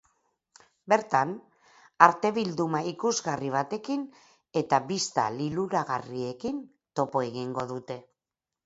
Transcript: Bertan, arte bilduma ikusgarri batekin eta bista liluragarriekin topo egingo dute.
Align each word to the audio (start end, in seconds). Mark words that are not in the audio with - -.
Bertan, 0.93 1.33
arte 2.05 2.31
bilduma 2.39 2.81
ikusgarri 2.93 3.53
batekin 3.57 4.09
eta 4.65 4.81
bista 4.89 5.29
liluragarriekin 5.39 6.69
topo 7.01 7.27
egingo 7.33 7.73
dute. 7.77 8.03